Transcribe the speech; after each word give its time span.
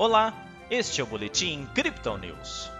Olá, 0.00 0.32
este 0.70 1.02
é 1.02 1.04
o 1.04 1.06
Boletim 1.06 1.68
Crypto 1.74 2.16
News. 2.16 2.70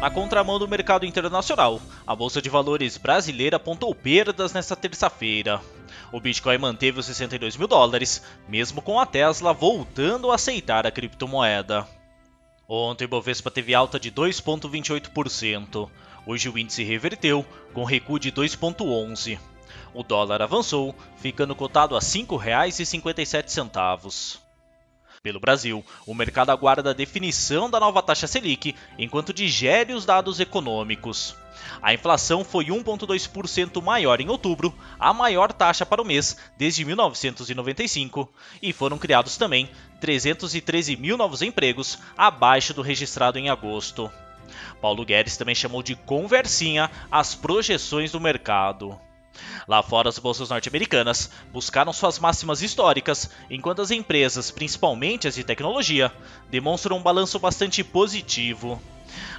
Na 0.00 0.10
contramão 0.10 0.58
do 0.58 0.66
mercado 0.66 1.06
internacional, 1.06 1.80
a 2.04 2.16
Bolsa 2.16 2.42
de 2.42 2.50
Valores 2.50 2.96
brasileira 2.96 3.54
apontou 3.54 3.94
perdas 3.94 4.52
nesta 4.52 4.74
terça-feira. 4.74 5.60
O 6.10 6.18
Bitcoin 6.18 6.58
manteve 6.58 6.98
os 6.98 7.06
62 7.06 7.56
mil 7.56 7.68
dólares, 7.68 8.20
mesmo 8.48 8.82
com 8.82 8.98
a 8.98 9.06
Tesla 9.06 9.52
voltando 9.52 10.32
a 10.32 10.34
aceitar 10.34 10.88
a 10.88 10.90
criptomoeda. 10.90 11.86
Ontem 12.68 13.04
o 13.04 13.08
Bovespa 13.08 13.48
teve 13.48 13.76
alta 13.76 14.00
de 14.00 14.10
2,28%. 14.10 15.88
Hoje 16.26 16.48
o 16.48 16.58
índice 16.58 16.82
reverteu, 16.82 17.46
com 17.72 17.84
recuo 17.84 18.18
de 18.18 18.32
2,11%. 18.32 19.53
O 19.92 20.02
dólar 20.02 20.42
avançou, 20.42 20.94
ficando 21.16 21.54
cotado 21.54 21.96
a 21.96 22.00
R$ 22.00 22.04
5,57. 22.04 24.38
Pelo 25.22 25.40
Brasil, 25.40 25.82
o 26.06 26.12
mercado 26.12 26.50
aguarda 26.50 26.90
a 26.90 26.94
definição 26.94 27.70
da 27.70 27.80
nova 27.80 28.02
taxa 28.02 28.26
Selic 28.26 28.74
enquanto 28.98 29.32
digere 29.32 29.94
os 29.94 30.04
dados 30.04 30.38
econômicos. 30.38 31.34
A 31.80 31.94
inflação 31.94 32.44
foi 32.44 32.66
1,2% 32.66 33.82
maior 33.82 34.20
em 34.20 34.28
outubro, 34.28 34.74
a 34.98 35.14
maior 35.14 35.50
taxa 35.50 35.86
para 35.86 36.02
o 36.02 36.04
mês 36.04 36.36
desde 36.58 36.84
1995, 36.84 38.30
e 38.60 38.70
foram 38.70 38.98
criados 38.98 39.38
também 39.38 39.70
313 39.98 40.94
mil 40.96 41.16
novos 41.16 41.40
empregos, 41.40 41.98
abaixo 42.18 42.74
do 42.74 42.82
registrado 42.82 43.38
em 43.38 43.48
agosto. 43.48 44.12
Paulo 44.80 45.04
Guedes 45.06 45.38
também 45.38 45.54
chamou 45.54 45.82
de 45.82 45.94
conversinha 45.94 46.90
as 47.10 47.34
projeções 47.34 48.12
do 48.12 48.20
mercado. 48.20 49.00
Lá 49.66 49.82
fora, 49.82 50.08
as 50.08 50.18
bolsas 50.18 50.50
norte-americanas 50.50 51.30
buscaram 51.52 51.92
suas 51.92 52.18
máximas 52.18 52.62
históricas, 52.62 53.30
enquanto 53.50 53.82
as 53.82 53.90
empresas, 53.90 54.50
principalmente 54.50 55.26
as 55.26 55.34
de 55.34 55.44
tecnologia, 55.44 56.12
demonstram 56.50 56.98
um 56.98 57.02
balanço 57.02 57.38
bastante 57.38 57.82
positivo. 57.82 58.80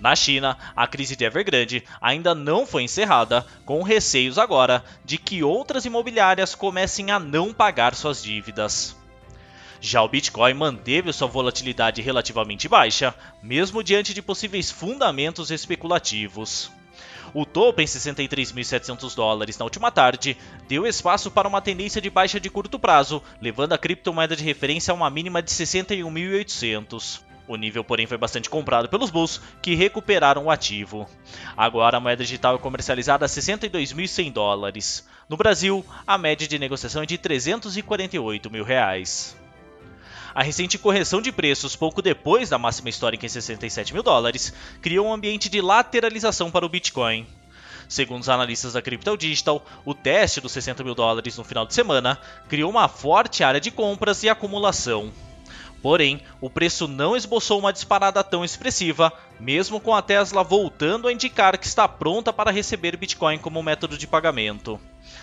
Na 0.00 0.16
China, 0.16 0.56
a 0.74 0.86
crise 0.86 1.14
de 1.14 1.24
Evergrande 1.24 1.84
ainda 2.00 2.34
não 2.34 2.66
foi 2.66 2.82
encerrada, 2.82 3.46
com 3.64 3.82
receios 3.82 4.38
agora 4.38 4.84
de 5.04 5.18
que 5.18 5.42
outras 5.42 5.84
imobiliárias 5.84 6.54
comecem 6.54 7.10
a 7.10 7.18
não 7.18 7.52
pagar 7.52 7.94
suas 7.94 8.22
dívidas. 8.22 8.96
Já 9.80 10.02
o 10.02 10.08
Bitcoin 10.08 10.54
manteve 10.54 11.12
sua 11.12 11.28
volatilidade 11.28 12.02
relativamente 12.02 12.68
baixa, 12.68 13.14
mesmo 13.42 13.82
diante 13.82 14.12
de 14.12 14.20
possíveis 14.20 14.70
fundamentos 14.70 15.50
especulativos. 15.50 16.70
O 17.32 17.46
topo 17.46 17.80
em 17.80 17.84
63.700 17.84 19.14
dólares 19.14 19.56
na 19.56 19.64
última 19.64 19.90
tarde 19.90 20.36
deu 20.68 20.86
espaço 20.86 21.30
para 21.30 21.46
uma 21.46 21.62
tendência 21.62 22.00
de 22.00 22.10
baixa 22.10 22.40
de 22.40 22.50
curto 22.50 22.78
prazo, 22.78 23.22
levando 23.40 23.72
a 23.72 23.78
criptomoeda 23.78 24.34
de 24.34 24.42
referência 24.42 24.90
a 24.90 24.94
uma 24.94 25.08
mínima 25.08 25.40
de 25.40 25.50
61.800. 25.50 27.20
O 27.46 27.56
nível, 27.56 27.82
porém, 27.82 28.06
foi 28.06 28.16
bastante 28.16 28.48
comprado 28.48 28.88
pelos 28.88 29.10
bulls, 29.10 29.40
que 29.60 29.74
recuperaram 29.74 30.44
o 30.44 30.50
ativo. 30.50 31.08
Agora, 31.56 31.96
a 31.96 32.00
moeda 32.00 32.22
digital 32.22 32.54
é 32.54 32.58
comercializada 32.58 33.24
a 33.24 33.28
62.100 33.28 34.32
dólares. 34.32 35.08
No 35.28 35.36
Brasil, 35.36 35.84
a 36.06 36.16
média 36.16 36.46
de 36.46 36.58
negociação 36.58 37.02
é 37.02 37.06
de 37.06 37.18
348 37.18 38.50
mil 38.50 38.64
reais. 38.64 39.36
A 40.34 40.42
recente 40.42 40.78
correção 40.78 41.20
de 41.20 41.32
preços 41.32 41.74
pouco 41.74 42.00
depois 42.00 42.48
da 42.48 42.58
máxima 42.58 42.88
histórica 42.88 43.26
em 43.26 43.28
67 43.28 43.92
mil 43.92 44.02
dólares 44.02 44.52
criou 44.80 45.06
um 45.06 45.12
ambiente 45.12 45.48
de 45.48 45.60
lateralização 45.60 46.50
para 46.50 46.64
o 46.64 46.68
Bitcoin. 46.68 47.26
Segundo 47.88 48.22
os 48.22 48.28
analistas 48.28 48.74
da 48.74 48.82
Crypto 48.82 49.16
Digital, 49.16 49.66
o 49.84 49.92
teste 49.92 50.40
dos 50.40 50.52
60 50.52 50.84
mil 50.84 50.94
dólares 50.94 51.36
no 51.36 51.42
final 51.42 51.66
de 51.66 51.74
semana 51.74 52.20
criou 52.48 52.70
uma 52.70 52.86
forte 52.86 53.42
área 53.42 53.60
de 53.60 53.72
compras 53.72 54.22
e 54.22 54.28
acumulação. 54.28 55.12
Porém, 55.82 56.20
o 56.40 56.50
preço 56.50 56.86
não 56.86 57.16
esboçou 57.16 57.58
uma 57.58 57.72
disparada 57.72 58.22
tão 58.22 58.44
expressiva, 58.44 59.12
mesmo 59.38 59.80
com 59.80 59.94
a 59.94 60.02
Tesla 60.02 60.44
voltando 60.44 61.08
a 61.08 61.12
indicar 61.12 61.56
que 61.56 61.66
está 61.66 61.88
pronta 61.88 62.32
para 62.32 62.50
receber 62.50 62.96
Bitcoin 62.96 63.38
como 63.38 63.62
método 63.62 63.96
de 63.96 64.06
pagamento. 64.06 64.78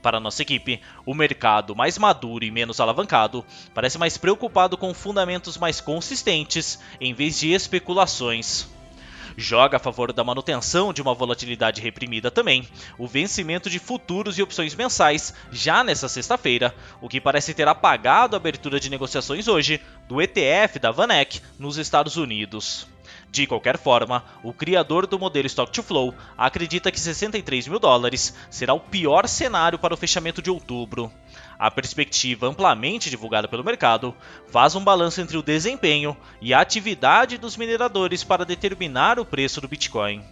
Para 0.00 0.20
nossa 0.20 0.42
equipe, 0.42 0.80
o 1.04 1.14
mercado 1.14 1.76
mais 1.76 1.98
maduro 1.98 2.44
e 2.44 2.50
menos 2.50 2.80
alavancado 2.80 3.44
parece 3.74 3.98
mais 3.98 4.16
preocupado 4.16 4.76
com 4.76 4.94
fundamentos 4.94 5.58
mais 5.58 5.80
consistentes 5.80 6.78
em 7.00 7.12
vez 7.12 7.38
de 7.38 7.52
especulações. 7.52 8.77
Joga 9.40 9.76
a 9.76 9.80
favor 9.80 10.12
da 10.12 10.24
manutenção 10.24 10.92
de 10.92 11.00
uma 11.00 11.14
volatilidade 11.14 11.80
reprimida 11.80 12.28
também, 12.28 12.66
o 12.98 13.06
vencimento 13.06 13.70
de 13.70 13.78
futuros 13.78 14.36
e 14.36 14.42
opções 14.42 14.74
mensais 14.74 15.32
já 15.52 15.84
nesta 15.84 16.08
sexta-feira, 16.08 16.74
o 17.00 17.08
que 17.08 17.20
parece 17.20 17.54
ter 17.54 17.68
apagado 17.68 18.34
a 18.34 18.36
abertura 18.36 18.80
de 18.80 18.90
negociações 18.90 19.46
hoje 19.46 19.80
do 20.08 20.20
ETF 20.20 20.80
da 20.80 20.90
Vanek 20.90 21.40
nos 21.56 21.78
Estados 21.78 22.16
Unidos. 22.16 22.88
De 23.30 23.46
qualquer 23.46 23.78
forma, 23.78 24.24
o 24.42 24.52
criador 24.52 25.06
do 25.06 25.20
modelo 25.20 25.46
Stock 25.46 25.70
to 25.70 25.84
Flow 25.84 26.12
acredita 26.36 26.90
que 26.90 26.98
63 26.98 27.68
mil 27.68 27.78
dólares 27.78 28.34
será 28.50 28.74
o 28.74 28.80
pior 28.80 29.28
cenário 29.28 29.78
para 29.78 29.94
o 29.94 29.96
fechamento 29.96 30.42
de 30.42 30.50
outubro. 30.50 31.12
A 31.58 31.70
perspectiva 31.70 32.46
amplamente 32.46 33.10
divulgada 33.10 33.48
pelo 33.48 33.64
mercado 33.64 34.14
faz 34.46 34.76
um 34.76 34.84
balanço 34.84 35.20
entre 35.20 35.36
o 35.36 35.42
desempenho 35.42 36.16
e 36.40 36.54
a 36.54 36.60
atividade 36.60 37.36
dos 37.36 37.56
mineradores 37.56 38.22
para 38.22 38.44
determinar 38.44 39.18
o 39.18 39.24
preço 39.24 39.60
do 39.60 39.66
Bitcoin. 39.66 40.22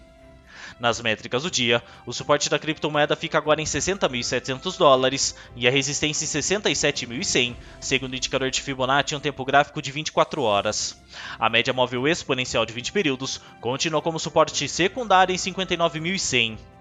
Nas 0.79 1.01
métricas 1.01 1.43
do 1.43 1.51
dia, 1.51 1.83
o 2.05 2.13
suporte 2.13 2.51
da 2.51 2.59
criptomoeda 2.59 3.17
fica 3.17 3.39
agora 3.39 3.63
em 3.63 3.65
60.700 3.65 4.77
dólares 4.77 5.35
e 5.57 5.67
a 5.67 5.71
resistência 5.71 6.25
em 6.25 6.29
67.100, 6.29 7.57
segundo 7.81 8.13
o 8.13 8.17
indicador 8.17 8.51
de 8.51 8.61
Fibonacci 8.61 9.15
em 9.15 9.17
um 9.17 9.21
tempo 9.21 9.45
gráfico 9.45 9.81
de 9.81 9.91
24 9.91 10.43
horas. 10.43 11.03
A 11.39 11.49
média 11.49 11.73
móvel 11.73 12.07
exponencial 12.07 12.67
de 12.67 12.75
20 12.75 12.93
períodos 12.93 13.41
continua 13.61 14.03
como 14.03 14.19
suporte 14.19 14.69
secundário 14.69 15.35
em 15.35 15.39
59.100. 15.39 16.76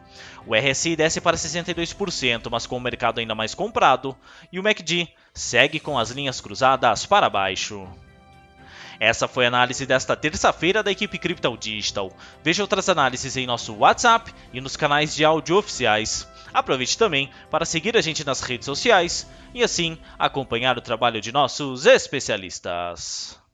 O 0.46 0.56
RSI 0.56 0.96
desce 0.96 1.20
para 1.22 1.38
62%, 1.38 2.48
mas 2.50 2.66
com 2.66 2.78
o 2.78 2.82
mercado 2.82 3.20
ainda 3.20 3.36
mais 3.36 3.56
comprado, 3.56 4.16
e 4.52 4.60
o 4.60 4.64
MACD 4.64 5.10
segue 5.34 5.80
com 5.80 5.98
as 5.98 6.12
linhas 6.12 6.40
cruzadas 6.40 7.06
para 7.06 7.30
baixo. 7.30 7.88
Essa 9.00 9.28
foi 9.28 9.46
a 9.46 9.48
análise 9.50 9.86
desta 9.86 10.16
terça-feira 10.16 10.82
da 10.82 10.92
equipe 10.92 11.18
Crypto 11.18 11.58
Digital. 11.58 12.12
Veja 12.44 12.64
outras 12.64 12.88
análises 12.88 13.36
em 13.36 13.46
nosso 13.46 13.74
WhatsApp 13.76 14.34
e 14.54 14.62
nos 14.62 14.78
canais 14.78 15.16
de 15.16 15.26
áudio 15.26 15.58
oficiais. 15.58 16.28
Aproveite 16.54 16.98
também 16.98 17.30
para 17.52 17.66
seguir 17.66 17.98
a 17.98 18.02
gente 18.02 18.26
nas 18.26 18.42
redes 18.42 18.66
sociais 18.66 19.30
e 19.54 19.64
assim 19.64 19.98
acompanhar 20.18 20.78
o 20.78 20.82
trabalho 20.82 21.20
de 21.20 21.32
nossos 21.32 21.86
especialistas. 21.86 23.45